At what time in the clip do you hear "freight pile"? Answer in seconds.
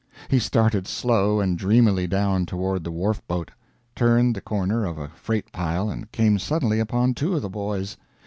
5.09-5.91